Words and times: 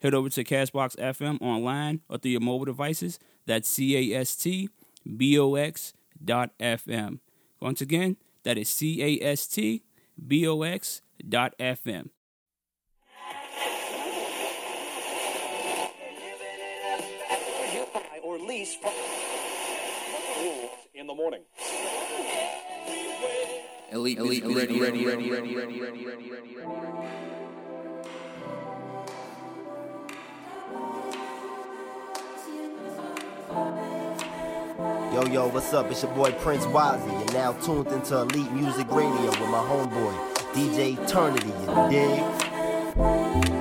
head 0.00 0.14
over 0.14 0.28
to 0.28 0.44
Castbox 0.44 0.96
FM 0.96 1.40
online 1.40 2.00
or 2.08 2.18
through 2.18 2.32
your 2.32 2.40
mobile 2.40 2.64
devices. 2.64 3.18
That's 3.46 3.68
C 3.68 4.12
A 4.14 4.20
S 4.20 4.36
T 4.36 4.68
B 5.16 5.38
O 5.38 5.54
X 5.54 5.92
dot 6.24 6.50
FM. 6.58 7.20
Once 7.60 7.80
again, 7.80 8.16
that 8.42 8.58
is 8.58 8.68
C 8.68 9.02
A 9.02 9.24
S 9.24 9.46
T 9.46 9.82
B 10.26 10.46
O 10.46 10.62
X 10.62 11.02
dot 11.28 11.54
FM. 11.58 12.10
or 18.26 18.38
lease 18.38 18.74
from 18.74 18.92
in 20.94 21.06
the 21.06 21.14
morning. 21.14 21.42
Elite, 23.92 24.18
elite, 24.18 24.44
ready, 24.44 24.80
ready, 24.80 25.06
ready, 25.06 25.30
ready, 25.30 25.30
ready, 25.30 25.54
ready, 25.54 26.04
ready, 26.04 26.04
ready, 26.04 26.56
ready. 26.56 27.45
Yo, 33.56 35.24
yo, 35.32 35.46
what's 35.48 35.72
up? 35.72 35.90
It's 35.90 36.02
your 36.02 36.12
boy 36.12 36.30
Prince 36.32 36.66
Wazzy. 36.66 37.10
You're 37.24 37.32
now 37.32 37.52
tuned 37.54 37.86
into 37.86 38.18
Elite 38.18 38.52
Music 38.52 38.86
Radio 38.90 39.30
with 39.30 39.40
my 39.48 39.64
homeboy, 39.64 40.14
DJ 40.52 41.02
Eternity, 41.02 41.46
you 41.46 41.90
dig? 41.90 43.55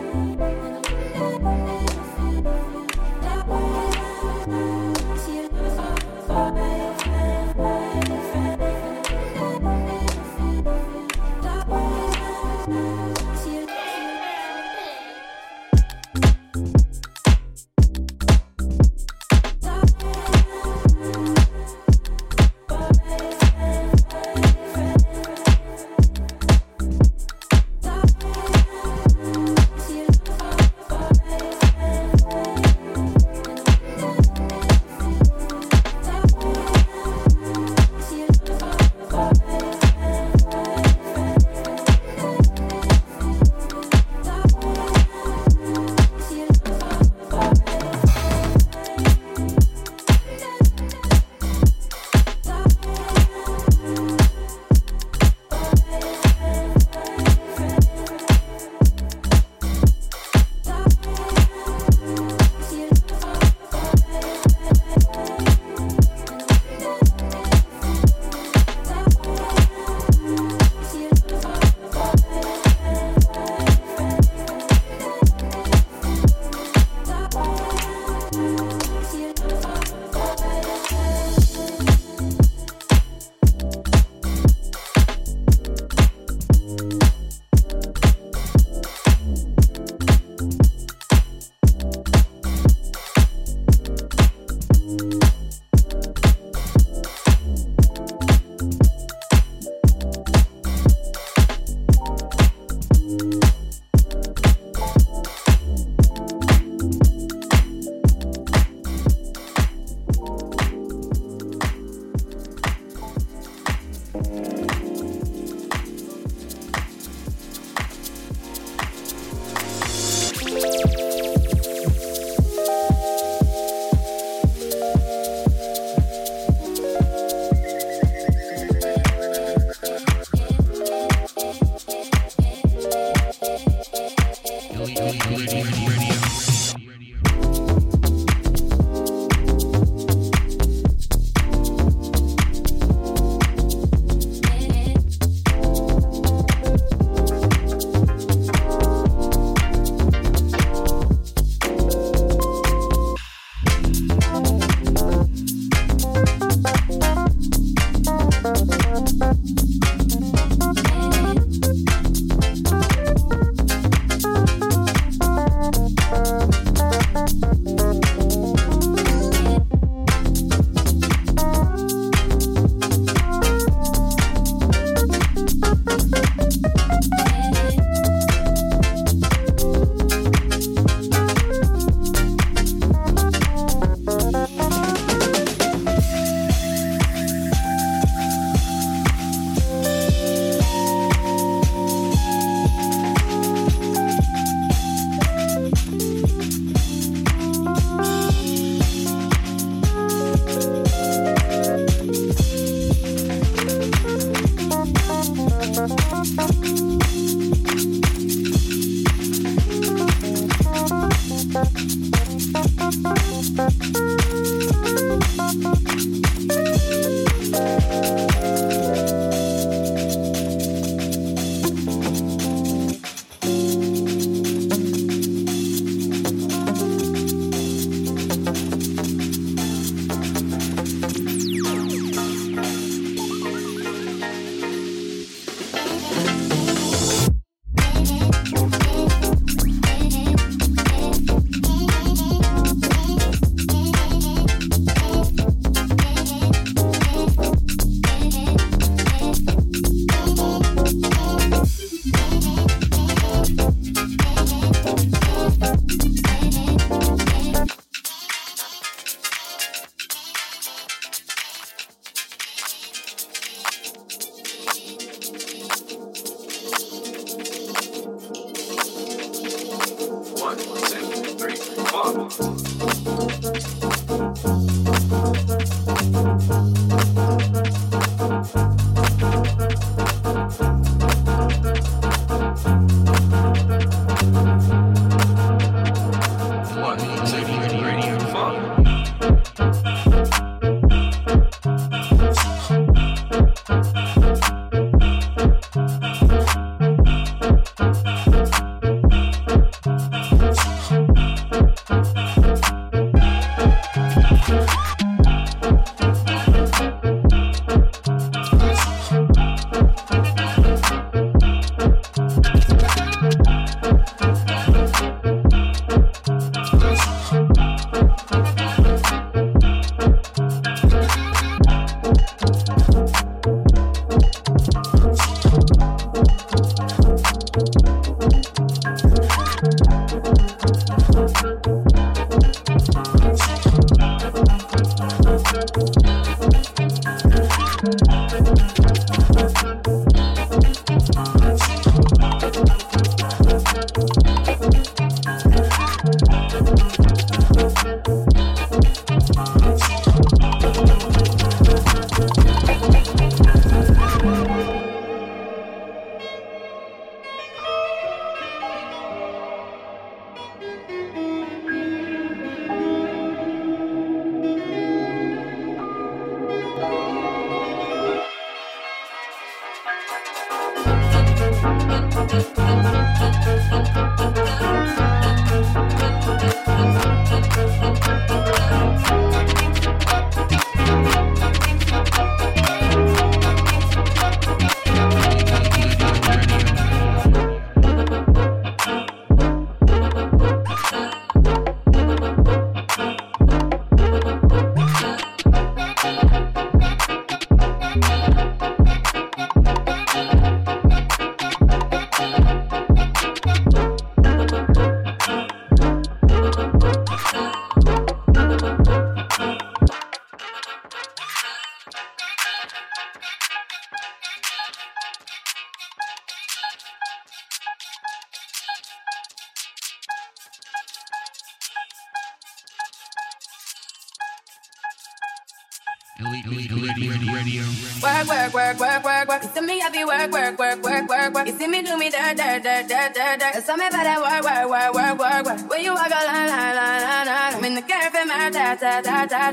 Tell 433.65 433.77
me 433.77 433.87
about 433.87 434.03
that 434.03 434.19
work, 434.21 434.43
work, 434.43 434.69
work, 434.69 434.93
work, 434.93 435.19
work, 435.19 435.45
work. 435.45 435.69
When 435.69 435.83
you 435.83 435.93
walk 435.93 436.07
a 436.07 436.25
line, 436.25 436.49
line, 436.49 436.75
line, 436.75 437.01
line, 437.01 437.27
line. 437.27 437.53
I'm 437.55 437.65
in 437.65 437.75
the 437.75 437.81
cafe, 437.81 438.25
my 438.25 438.49
da, 438.49 438.75
da, 438.75 439.01
da, 439.01 439.25
da. 439.25 439.51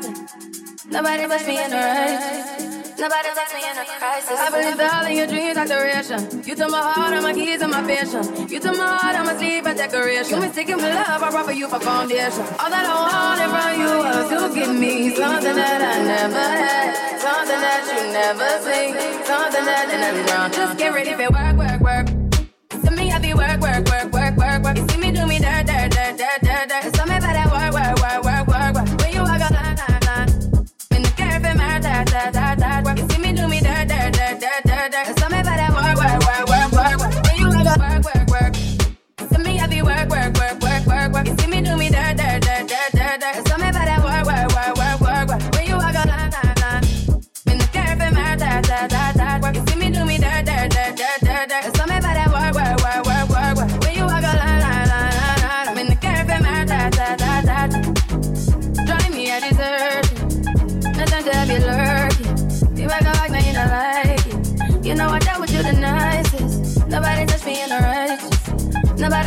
Nobody 0.91 1.27
puts 1.27 1.47
me 1.47 1.65
in 1.65 1.71
the 1.71 1.77
race. 1.77 2.82
Nobody 3.03 3.31
puts 3.35 3.53
me 3.53 3.67
in 3.67 3.77
a 3.77 3.85
crisis. 3.99 4.31
I 4.31 4.49
believe 4.55 4.79
all 4.79 5.07
in 5.11 5.17
your 5.17 5.27
dreams 5.27 5.59
are 5.59 5.67
duration. 5.67 6.23
You 6.47 6.55
took 6.55 6.71
my 6.71 6.79
heart, 6.79 7.13
all 7.13 7.23
my 7.23 7.35
keys, 7.35 7.61
and 7.61 7.73
my 7.73 7.83
passion. 7.83 8.23
You 8.49 8.61
took 8.61 8.79
my 8.79 8.87
heart, 8.87 9.19
all 9.19 9.25
my 9.25 9.35
sleep, 9.35 9.67
and 9.67 9.77
decoration. 9.77 10.39
You 10.39 10.47
mistaken 10.47 10.77
my 10.79 10.95
love, 10.95 11.21
I 11.21 11.31
brought 11.33 11.47
for 11.47 11.51
you 11.51 11.67
for 11.67 11.81
foundation. 11.81 12.47
All 12.63 12.71
that 12.71 12.87
I 12.87 12.95
wanted 13.03 13.51
from 13.51 13.73
you 13.83 13.91
was 14.07 14.31
to 14.31 14.55
give 14.55 14.71
me 14.79 15.11
something 15.17 15.57
that 15.57 15.83
I 15.83 15.97
never 16.15 16.47
had. 16.63 17.19
Something 17.19 17.61
that 17.67 17.83
you 17.91 18.01
never 18.15 18.51
seen. 18.63 18.95
Something 19.27 19.65
that 19.67 19.83
I 19.83 19.91
didn't 19.91 20.31
wrong. 20.31 20.53
Just 20.53 20.79
get 20.79 20.95
ready 20.95 21.11
for 21.19 21.27
work, 21.35 21.57
work, 21.59 21.81
work 21.83 22.07
To 22.87 22.91
me, 22.95 23.11
I 23.11 23.19
be 23.19 23.35
work, 23.35 23.59
work, 23.59 23.83
work, 23.91 24.13
work, 24.15 24.37
work, 24.37 24.63
work. 24.63 24.77
You 24.79 24.87
see 24.87 24.99
me 25.03 25.11
do 25.11 25.27
me 25.27 25.41
dirt, 25.41 25.67
dirt, 25.67 25.91
dirt, 25.91 26.19
dirt, 26.23 26.69
dirt. 26.71 26.95
Tell 26.95 27.07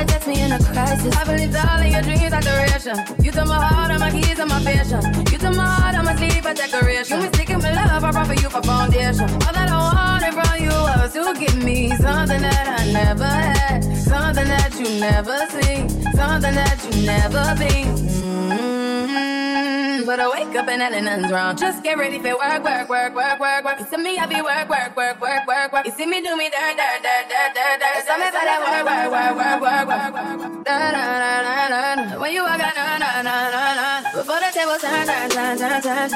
Nobody 0.05 0.13
touched 0.13 0.27
me 0.27 0.41
in 0.43 0.51
a 0.51 0.59
crisis. 0.59 1.15
I 1.15 1.24
believed 1.24 1.55
all 1.55 1.79
of 1.79 1.88
your 1.88 2.01
dreams 2.01 2.33
are 2.33 2.41
duration. 2.41 2.97
You 3.24 3.31
took 3.31 3.47
my 3.47 3.55
heart, 3.55 3.91
all 3.91 4.00
my 4.00 4.12
keys, 4.12 4.38
and 4.38 4.50
my 4.50 4.62
passion. 4.62 5.01
You 5.31 5.38
took 5.38 5.55
my 5.55 5.65
heart, 5.65 5.95
all 5.95 6.03
my 6.03 6.15
sleep, 6.15 6.45
a 6.45 6.53
decoration. 6.53 7.17
You 7.17 7.29
mistaken 7.29 7.59
my 7.59 7.74
love, 7.74 8.03
I 8.03 8.12
brought 8.12 8.27
for 8.27 8.33
you 8.33 8.50
for 8.50 8.62
foundation. 8.62 9.29
All 9.29 9.53
that 9.53 9.69
I 9.69 9.79
wanted 9.93 10.33
from 10.33 10.63
you 10.63 10.69
was 10.69 11.13
to 11.13 11.33
give 11.39 11.63
me 11.63 11.89
something 11.97 12.41
that 12.41 12.79
I 12.79 12.91
never 12.91 13.25
had, 13.25 13.83
something 13.97 14.47
that 14.47 14.74
you 14.79 15.00
never 15.00 15.38
seen, 15.50 15.89
something 16.13 16.53
that 16.53 16.77
you 16.85 17.05
never 17.05 17.55
been. 17.57 17.95
Mm-hmm 17.95 18.54
but 20.15 20.24
I 20.24 20.29
wake 20.31 20.55
up 20.55 20.67
and 20.69 20.79
nothing's 20.79 21.29
wrong. 21.29 21.57
Just 21.57 21.84
get 21.84 21.98
ready 21.98 22.19
for 22.19 22.38
work, 22.39 22.63
work, 22.63 22.88
work, 22.88 23.13
work, 23.15 23.38
work, 23.38 23.65
work. 23.65 23.79
You 23.79 23.86
see 23.86 23.98
me, 23.98 24.17
I 24.17 24.25
be 24.25 24.39
work, 24.41 24.69
work, 24.69 24.95
work, 24.95 25.19
work, 25.19 25.45
work, 25.45 25.74
work. 25.74 25.86
You 25.86 25.91
see 25.91 26.05
me 26.05 26.22
do 26.22 26.38
me 26.38 26.50
da 26.50 26.72
da 26.72 27.03
da 27.03 27.15
da 27.27 27.41
da 27.51 27.65
da. 27.75 27.88
Tell 28.07 28.19
me 28.19 28.27
about 28.31 28.48
that 28.48 28.60
work, 28.63 29.12
work, 29.12 29.36
work, 29.36 29.60
work, 29.60 30.13
work, 30.15 30.39
work. 30.39 30.63
Da 30.63 30.91
da 30.95 31.03
da 31.19 31.67
da 31.67 31.95
da. 32.00 32.19
When 32.22 32.31
you 32.31 32.43
walk 32.43 32.62
out, 32.63 32.75
na 32.79 32.95
na 32.95 33.12
na 33.27 33.36
na 33.51 33.63
na. 33.75 33.88
Before 34.15 34.39
the 34.39 34.50
table 34.55 34.79
turn, 34.79 35.03
turn, 35.03 35.29
turn, 35.36 35.55
turn, 35.60 35.81
turn. 35.84 36.10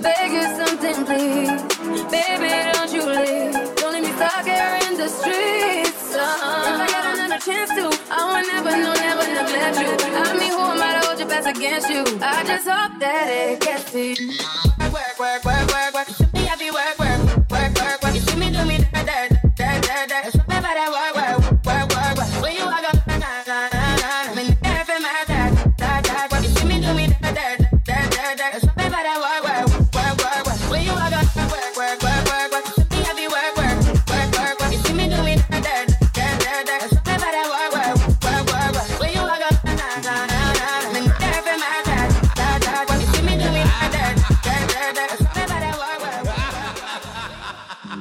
Beg 0.00 0.32
you 0.32 0.44
something, 0.56 0.98
please. 1.04 1.52
Baby, 2.08 2.48
don't 2.72 2.92
you 2.96 3.04
leave. 3.04 3.52
Don't 3.76 3.92
let 3.92 4.02
me 4.08 4.12
stuck 4.16 4.46
here 4.48 4.78
in 4.88 4.96
the 4.96 5.08
streets. 5.08 6.16
Uh-huh. 6.16 6.72
If 6.72 6.80
I 6.80 6.86
get 6.88 7.04
another 7.12 7.40
chance 7.44 7.70
to, 7.76 7.92
I 8.08 8.20
will 8.24 8.40
never, 8.48 8.72
no, 8.72 8.92
never 9.04 9.26
neglect 9.36 9.76
you. 9.84 9.92
I 10.16 10.32
mean, 10.32 10.52
who 10.56 10.64
am 10.64 10.80
I 10.80 10.96
to 10.96 11.03
best 11.34 11.48
against 11.48 11.90
you? 11.90 12.04
I 12.22 12.44
just 12.44 12.68
hope 12.68 12.98
that 13.00 13.26
it 13.28 13.60
gets 13.60 13.90
to 13.92 14.00
you. 14.00 14.30
Work, 14.92 15.18
work, 15.18 15.44
work, 15.44 15.66
work, 15.68 15.94
work. 15.94 16.08
You 16.20 16.26
me 16.32 16.46
happy, 16.46 16.70
work, 16.70 16.98
work, 16.98 17.50
work, 17.50 17.74
work, 17.74 18.02
work. 18.02 18.14
You 18.14 18.20
see 18.20 18.36
me 18.36 18.50
do 18.50 18.64
me 18.64 18.78
da 18.78 19.02
da 19.02 19.80
da 19.80 20.06
da. 20.06 20.30
Show 20.30 20.40
about 20.46 20.62
that 20.62 20.90
work, 20.94 21.14
work, 21.18 21.43
Hey, 47.94 48.00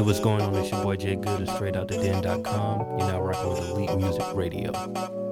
what's 0.00 0.20
going 0.20 0.40
on. 0.40 0.54
It's 0.54 0.70
your 0.70 0.82
boy 0.82 0.96
Jay 0.96 1.16
Good 1.16 1.46
of 1.50 1.88
den.com. 1.88 2.98
You're 2.98 3.06
now 3.06 3.20
rocking 3.20 3.50
with 3.50 3.68
Elite 3.68 3.98
Music 3.98 4.24
Radio. 4.32 5.27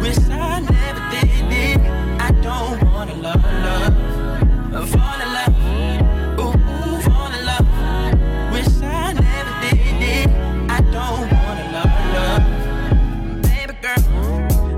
Wish 0.00 0.18
I 0.30 0.60
never 0.60 1.02
did 1.10 1.52
it. 1.52 1.78
I 2.20 2.30
don't 2.42 2.82
wanna 2.84 3.14
love, 3.14 3.44
love. 3.66 3.94
Fall 4.90 5.20
in 5.24 5.28
love, 5.36 5.54
ooh, 6.40 7.00
fall 7.06 7.32
in 7.32 7.42
love. 7.46 7.66
Wish 8.52 8.74
I 8.82 9.12
never 9.12 9.54
did 9.62 10.02
it. 10.02 10.28
I 10.70 10.80
don't 10.96 11.26
wanna 11.32 11.66
love, 11.76 11.94
love. 12.16 12.44
Baby 13.42 13.74
girl, 13.82 14.02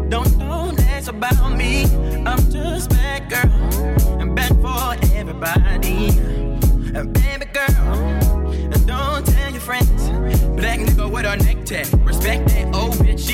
don't 0.08 0.36
know 0.38 0.72
about 1.08 1.56
me. 1.56 1.84
I'm 2.26 2.40
just 2.50 2.90
bad 2.90 3.28
girl, 3.28 3.52
and 4.20 4.34
bad 4.34 4.52
for 4.62 4.96
everybody. 5.14 6.10
Baby 6.92 7.46
girl, 7.52 7.84
don't 8.86 9.26
tell 9.26 9.50
your 9.50 9.60
friends. 9.60 10.08
Black 10.56 10.78
nigga 10.80 11.10
with 11.10 11.26
a 11.26 11.36
neck. 11.36 11.54
Respect 12.04 12.48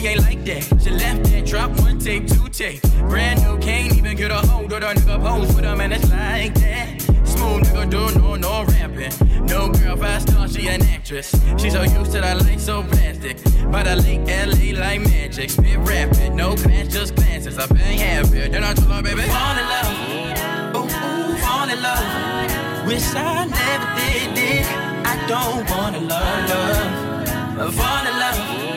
she 0.01 0.07
ain't 0.09 0.21
like 0.21 0.45
that. 0.45 0.63
She 0.83 0.91
left 0.91 1.25
that, 1.25 1.47
drop 1.47 1.71
one 1.81 1.99
tape, 1.99 2.27
two 2.27 2.49
tape. 2.49 2.81
Brand 3.09 3.43
new, 3.43 3.59
can't 3.59 3.95
even 3.97 4.17
get 4.17 4.31
a 4.31 4.37
hold 4.37 4.73
of 4.73 4.81
the 4.81 4.87
nigga 4.87 5.21
pose 5.21 5.55
with 5.55 5.65
a 5.65 5.77
man 5.77 5.91
that's 5.91 6.09
like 6.11 6.55
that. 6.55 7.01
Smooth 7.25 7.65
nigga 7.65 7.91
do 7.91 8.19
no, 8.19 8.35
no 8.37 8.65
rapping. 8.65 9.47
No 9.47 9.69
girl, 9.69 9.97
five 9.97 10.23
star, 10.23 10.49
she 10.49 10.69
an 10.69 10.83
actress. 10.83 11.31
She 11.59 11.71
so 11.71 11.83
used 11.83 12.13
to 12.13 12.21
that 12.21 12.43
light 12.43 12.61
so 12.61 12.83
plastic. 12.83 13.37
By 13.71 13.83
the 13.83 13.97
late 13.97 14.21
LA 14.27 14.81
like 14.81 15.01
magic. 15.03 15.51
Spit 15.51 15.79
rapid, 15.79 16.33
no 16.33 16.57
glance, 16.57 16.93
just 16.93 17.15
glances. 17.15 17.59
I 17.59 17.67
bang 17.67 17.99
happy. 17.99 18.49
Then 18.49 18.65
I 18.65 18.73
told 18.75 18.93
her, 18.93 19.03
baby, 19.03 19.23
fall 19.23 19.59
in 19.59 19.67
love. 19.75 20.77
Ooh, 20.77 20.81
ooh, 20.81 21.37
fall 21.39 21.69
in 21.69 21.83
love. 21.83 22.87
Wish 22.87 23.15
I 23.15 23.45
never 23.45 23.89
did 24.01 24.39
it. 24.39 24.67
I 25.05 25.27
don't 25.29 25.69
wanna 25.71 26.01
love, 26.01 26.49
love. 26.49 27.75
Fall 27.75 28.07
in 28.07 28.19
love. 28.19 28.71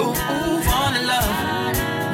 Ooh, 0.00 0.10
ooh. 0.10 0.65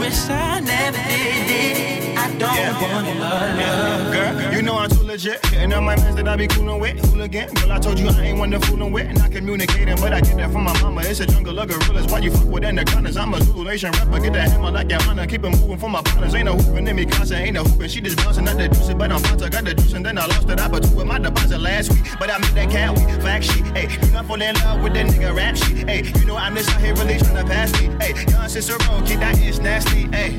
Wish 0.03 0.29
I 0.29 0.59
never 0.59 0.99
did 0.99 1.79
it. 1.79 2.19
I 2.19 2.29
don't 2.37 2.83
wanna 2.83 3.21
love, 3.21 3.59
love. 3.59 4.13
Girl, 4.13 4.53
you 4.53 4.61
know 4.61 4.77
I'm 4.77 4.91
too 4.91 5.05
legit. 5.05 5.45
Hitting 5.47 5.73
up 5.73 5.85
my 5.85 5.95
mans 5.95 6.17
that 6.17 6.27
I 6.27 6.35
be 6.35 6.49
coolin' 6.49 6.81
with. 6.81 6.99
Hooligan. 7.07 7.55
Girl, 7.55 7.71
I 7.71 7.79
told 7.79 8.01
you 8.01 8.09
I 8.09 8.21
ain't 8.21 8.39
one 8.39 8.51
to 8.51 8.59
foolin' 8.59 8.91
with. 8.91 9.07
Not 9.17 9.31
communicating, 9.31 9.95
but 9.97 10.13
I 10.13 10.21
get 10.21 10.37
that 10.39 10.51
from 10.51 10.65
my 10.65 10.73
mama. 10.83 11.03
It's 11.05 11.21
a 11.21 11.27
jungle 11.27 11.57
of 11.57 11.69
gorillas. 11.69 12.07
Why 12.07 12.19
you 12.19 12.33
fuck 12.33 12.47
with 12.47 12.65
anacondas? 12.65 13.17
I'm 13.17 13.33
a 13.33 13.41
Zulu 13.43 13.63
Nation 13.65 13.93
rapper. 13.93 14.19
Get 14.19 14.33
that 14.33 14.51
hammer 14.51 14.73
like 14.73 14.91
your 14.91 15.01
honor. 15.09 15.25
Keep 15.25 15.45
it 15.45 15.51
moving 15.51 15.79
for 15.79 15.89
my 15.89 16.03
partners. 16.03 16.35
Ain't 16.35 16.47
no 16.47 16.57
hooping 16.57 16.89
in 16.89 16.97
me, 16.97 17.07
Casa. 17.07 17.37
Ain't 17.37 17.55
no 17.55 17.63
hooping. 17.63 17.89
She 17.89 18.01
just 18.01 18.17
bouncing 18.17 18.49
out 18.49 18.57
the 18.57 18.67
juice, 18.69 18.93
but 18.95 19.13
I'm 19.13 19.21
fine. 19.21 19.39
Got 19.39 19.65
the 19.65 19.75
juice 19.75 19.93
and 19.93 20.05
then 20.05 20.19
I 20.19 20.27
lost 20.27 20.49
it. 20.49 20.59
I 20.59 20.69
put 20.69 20.83
two 20.83 20.97
with 20.97 21.07
my 21.07 21.21
deposit 21.21 21.61
last 21.61 21.93
week. 21.93 22.03
But 22.19 22.29
I 22.29 22.39
made 22.39 22.55
that 22.55 22.71
cat 22.71 22.91
week. 22.97 23.09
Fact 23.23 23.45
sheet. 23.45 23.67
Hey, 23.77 23.89
you 24.05 24.13
not 24.13 24.27
fall 24.27 24.43
in 24.43 24.55
love 24.57 24.83
with 24.83 24.95
that 24.95 25.07
nigga 25.07 25.35
rap 25.35 25.57
sheet. 25.57 25.89
Hey, 25.89 26.03
you 26.19 26.27
know 26.27 26.37
I'm 26.37 26.57
just 26.57 26.71
out 26.75 26.81
here 26.81 26.95
really 26.95 27.19
trying 27.19 27.37
to 27.37 27.45
pass 27.45 27.73
me. 27.81 27.89
Hey, 28.01 28.15
young 28.31 28.49
sister 28.49 28.77
roll, 28.89 29.01
keep 29.03 29.21
that 29.21 29.39
itch 29.39 29.59
nasty. 29.61 29.92
Hey, 29.93 30.37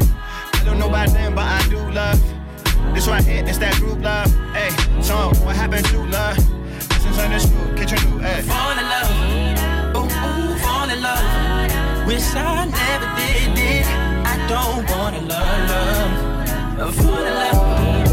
I 0.54 0.64
don't 0.66 0.80
know 0.80 0.90
about 0.90 1.10
them, 1.10 1.36
but 1.36 1.46
I 1.46 1.66
do 1.70 1.80
love. 1.92 2.22
This 2.94 3.08
right 3.08 3.24
here, 3.24 3.44
it's 3.46 3.58
that 3.60 3.76
group 3.76 4.02
love. 4.02 4.32
Hey, 4.54 4.70
so 5.02 5.32
what 5.46 5.56
happened 5.56 5.86
to 5.86 6.00
love? 6.06 6.38
New, 7.84 8.18
hey. 8.20 8.42
Fall 8.42 8.72
in 8.72 8.86
love. 8.94 9.96
Ooh, 9.96 10.02
ooh, 10.02 10.58
fall 10.60 10.90
in 10.90 11.02
love. 11.02 12.08
Wish 12.08 12.34
I 12.34 12.66
never 12.66 13.08
did 13.18 13.58
it. 13.60 13.86
I 14.26 14.36
don't 14.48 14.90
wanna 14.90 15.22
love, 15.22 16.78
love. 16.78 16.96
Fall 16.96 17.26
in 17.26 17.34
love. 17.34 18.13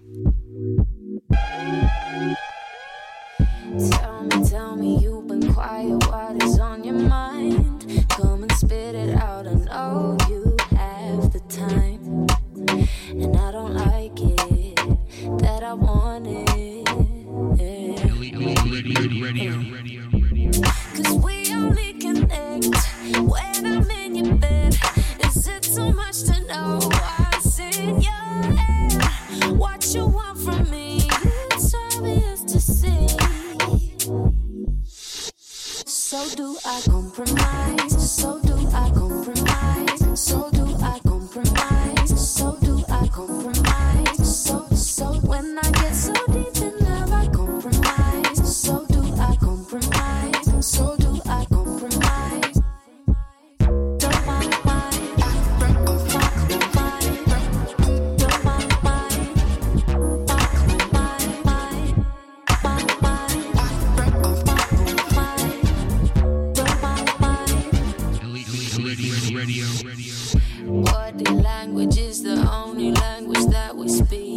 Language 71.41 71.97
is 71.97 72.23
the 72.23 72.37
only 72.51 72.91
language 72.91 73.45
that 73.47 73.75
we 73.75 73.89
speak. 73.89 74.30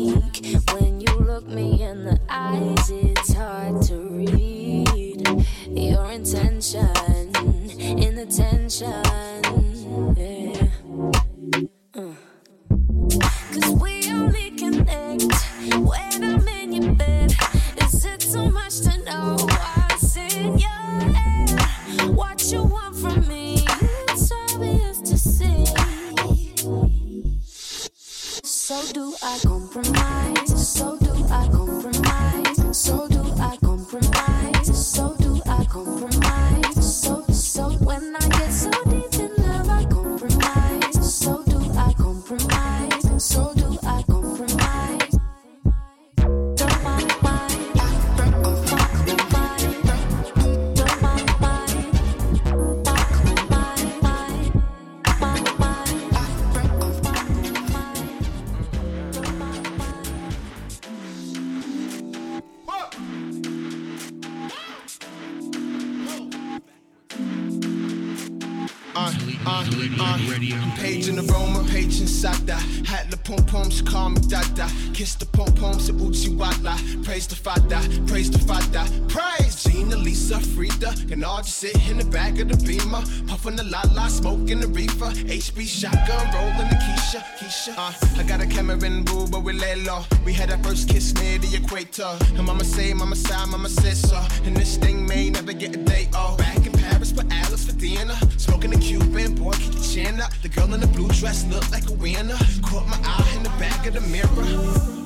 In 71.08 71.18
aroma, 71.18 71.64
page 71.68 72.00
inside 72.00 72.46
that. 72.46 72.60
Hat 72.86 73.10
the 73.10 73.16
pom 73.16 73.44
poms, 73.46 73.82
call 73.82 74.10
me 74.10 74.20
dada. 74.28 74.68
Kiss 74.92 75.14
the 75.14 75.26
pom 75.26 75.52
poms, 75.54 75.90
uchi 75.90 76.34
wala. 76.34 76.76
Praise 77.02 77.26
the 77.26 77.34
father, 77.34 77.80
praise 78.06 78.30
the 78.30 78.38
father. 78.38 78.84
Praise 79.08 79.62
Gina, 79.64 79.96
Lisa, 79.96 80.40
Frida. 80.40 80.94
Can 81.08 81.24
all 81.24 81.38
just 81.38 81.58
sit 81.58 81.76
in 81.88 81.98
the 81.98 82.04
back 82.04 82.38
of 82.38 82.48
the 82.48 82.56
beamer. 82.66 83.02
Puffin' 83.26 83.56
the 83.56 83.64
la 83.64 83.82
la, 83.92 84.08
smoking 84.08 84.60
the 84.60 84.68
reefer. 84.68 85.10
HB 85.40 85.66
shotgun, 85.66 86.24
rolling 86.34 86.68
the 86.68 86.76
Keisha, 86.76 87.20
Keisha. 87.38 87.74
Uh, 87.76 88.20
I 88.20 88.22
got 88.22 88.40
a 88.40 88.46
camera 88.46 88.82
in 88.84 89.04
boo, 89.04 89.26
but 89.26 89.42
we 89.42 89.52
lay 89.52 89.76
low. 89.76 90.04
We 90.24 90.32
had 90.32 90.50
our 90.50 90.58
first 90.58 90.88
kiss 90.88 91.14
near 91.14 91.38
the 91.38 91.56
equator. 91.56 92.16
And 92.36 92.46
mama 92.46 92.64
say, 92.64 92.92
mama 92.94 93.16
sigh, 93.16 93.44
mama 93.46 93.68
so. 93.68 94.20
And 94.44 94.56
this 94.56 94.76
thing 94.76 95.06
may 95.06 95.30
never 95.30 95.52
get 95.52 95.74
a 95.74 95.78
day 95.78 96.08
off. 96.14 96.38
Back 96.38 96.66
in 96.66 96.73
Paris, 97.04 97.12
but 97.12 97.32
Alice 97.32 97.66
for 97.66 97.76
dinner. 97.78 98.14
Smoking 98.36 98.74
a 98.74 98.78
Cuban, 98.78 99.34
boy, 99.34 99.52
keep 99.52 99.74
your 99.74 99.82
chin 99.82 100.20
up. 100.20 100.32
The 100.42 100.48
girl 100.48 100.72
in 100.74 100.80
the 100.80 100.86
blue 100.86 101.08
dress 101.08 101.44
looked 101.46 101.70
like 101.70 101.88
a 101.88 101.92
winner. 101.94 102.36
Caught 102.62 102.88
my 102.88 102.98
eye 103.02 103.34
in 103.36 103.42
the 103.42 103.50
back 103.60 103.86
of 103.86 103.94
the 103.94 104.00
mirror. 104.00 105.03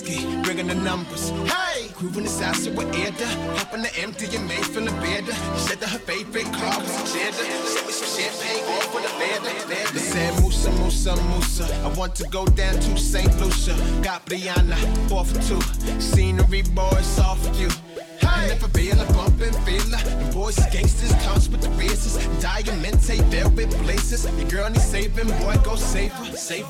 Me 0.00 0.42
bringing 0.42 0.68
the 0.68 0.74
numbers. 0.74 1.28
Hey, 1.52 1.88
grooving 1.98 2.24
the 2.24 2.30
salsa 2.30 2.74
with 2.74 2.88
Eda. 2.96 3.26
Hoping 3.58 3.82
to 3.82 4.00
empty 4.00 4.24
and 4.36 4.48
made 4.48 4.64
feeling 4.64 4.94
better. 5.00 5.34
She 5.54 5.60
said 5.68 5.82
her 5.82 5.98
favorite 5.98 6.50
car 6.54 6.80
was 6.80 7.12
cheddar. 7.12 7.44
Sent 7.68 7.86
me 7.86 7.92
some 7.92 8.08
champagne, 8.16 8.64
all 8.72 8.80
for 8.88 9.00
the 9.02 9.12
better. 9.20 9.92
They 9.92 10.00
said 10.00 10.40
Musa, 10.40 10.70
Musa, 10.80 11.14
Musa. 11.34 11.66
I 11.84 11.88
want 11.98 12.14
to 12.16 12.24
go 12.28 12.46
down 12.46 12.74
to 12.74 12.96
St. 12.96 13.38
Lucia. 13.38 13.74
Got 14.02 14.24
Brianna, 14.24 14.76
four 15.08 15.24
for 15.26 15.40
two. 15.42 15.60
Scenery, 16.00 16.62
boys, 16.62 17.20
for 17.36 17.52
you. 17.60 17.68
Hey. 18.18 18.48
Never 18.48 18.68
feel 18.68 18.98
a 18.98 19.04
bump 19.12 19.40
and 19.42 19.56
feel 19.66 19.84
The 19.90 20.30
boys 20.32 20.56
gangsters, 20.72 21.12
comes 21.24 21.50
with 21.50 21.60
the 21.60 21.70
races. 21.70 22.16
Diamante, 22.40 23.20
velvet 23.30 23.70
blazers. 23.82 24.24
Your 24.38 24.48
girl 24.48 24.70
needs 24.70 24.84
saving, 24.84 25.28
boy, 25.40 25.56
go 25.62 25.76
save 25.76 26.12
her, 26.12 26.36
save 26.36 26.66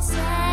always 0.00 0.16
say 0.16 0.49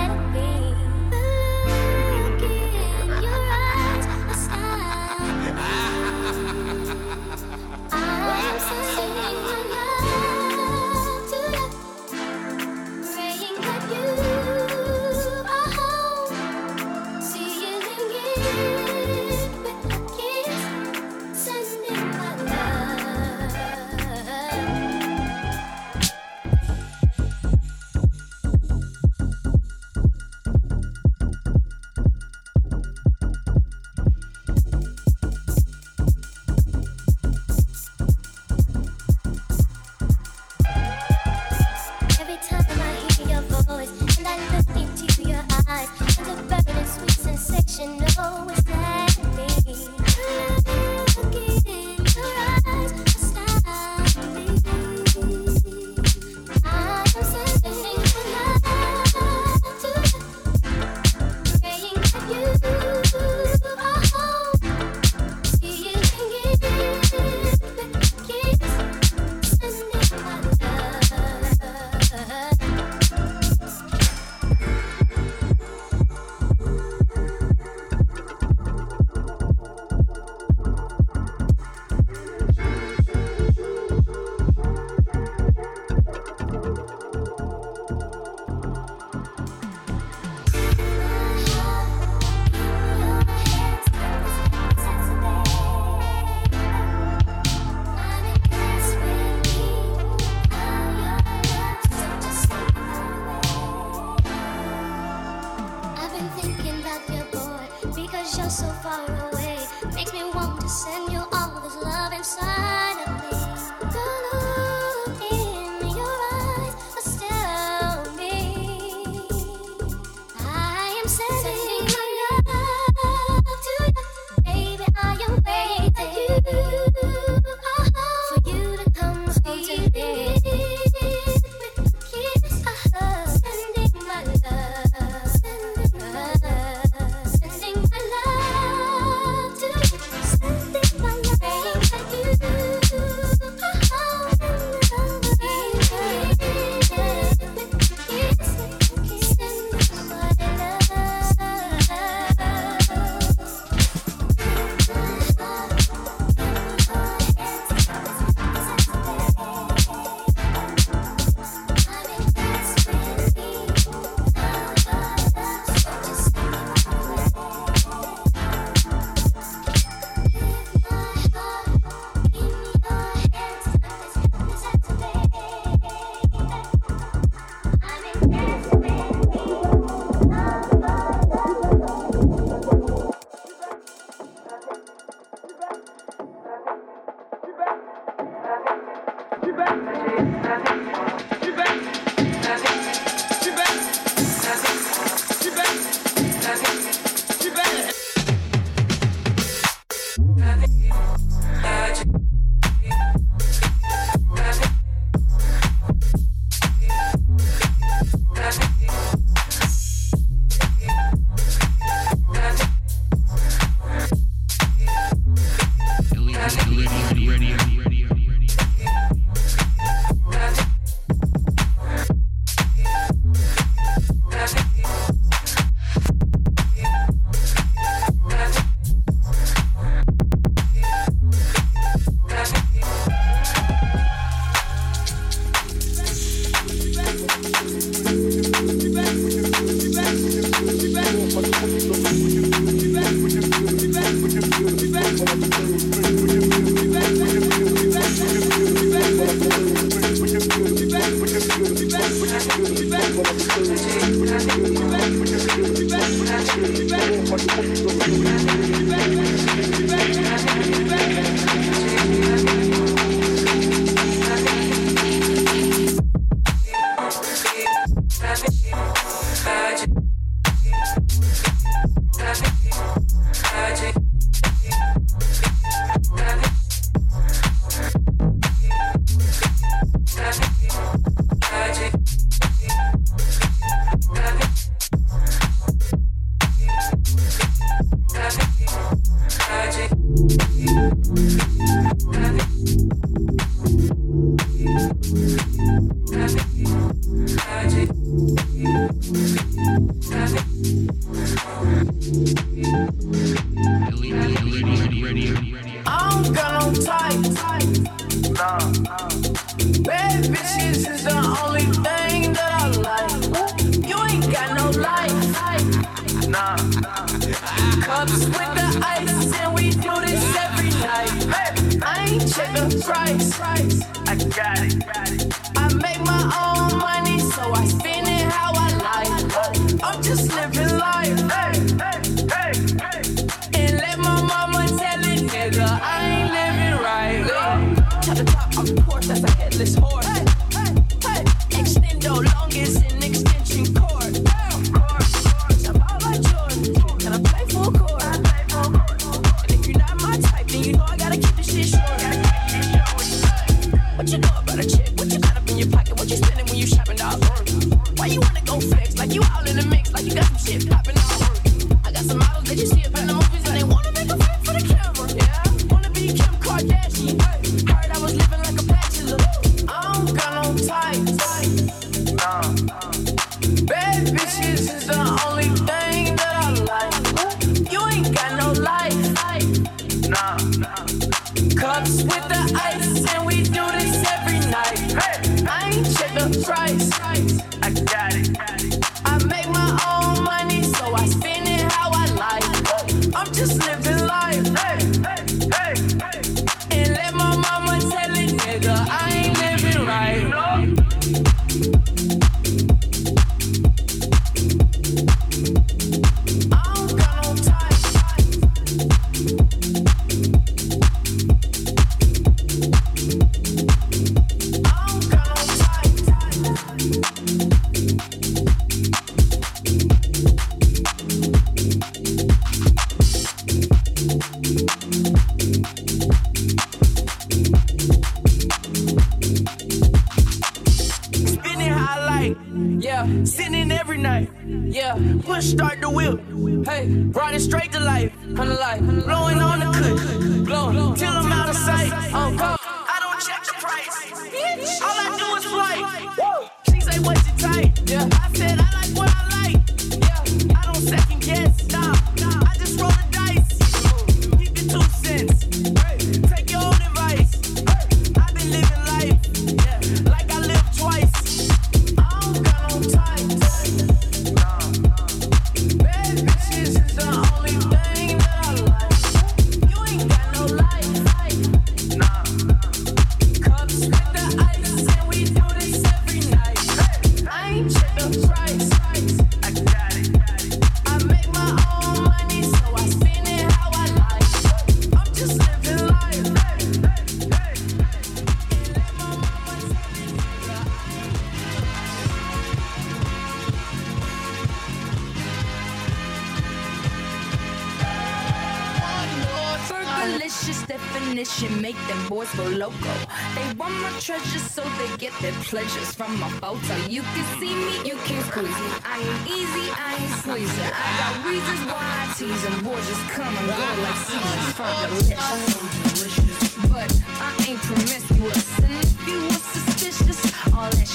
your? 447.38 447.72
Yeah. 447.86 448.37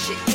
Shit 0.03 0.32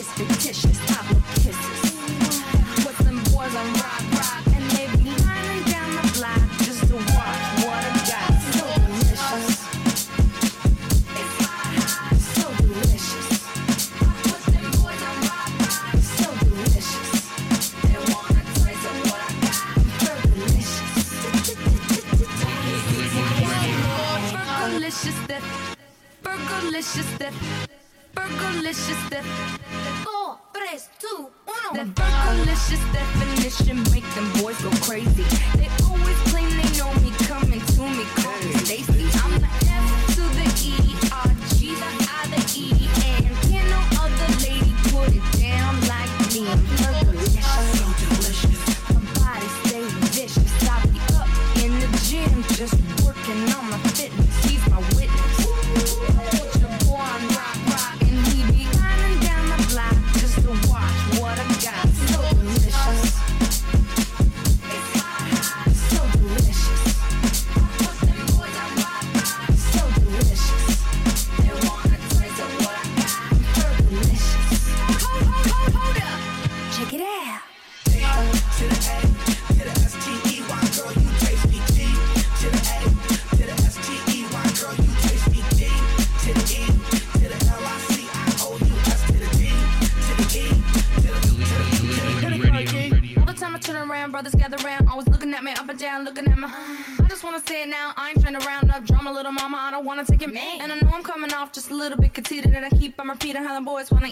boys 103.69 103.91
wanna 103.93 104.09